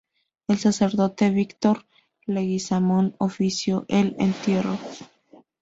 [0.47, 1.85] El sacerdote Víctor
[2.25, 4.79] Leguizamón ofició el entierro.